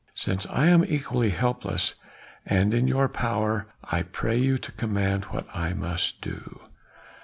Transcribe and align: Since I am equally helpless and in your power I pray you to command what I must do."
Since 0.15 0.47
I 0.47 0.65
am 0.65 0.83
equally 0.83 1.29
helpless 1.29 1.93
and 2.43 2.73
in 2.73 2.87
your 2.87 3.07
power 3.07 3.67
I 3.83 4.01
pray 4.01 4.35
you 4.39 4.57
to 4.57 4.71
command 4.71 5.25
what 5.25 5.45
I 5.55 5.73
must 5.75 6.21
do." 6.23 6.61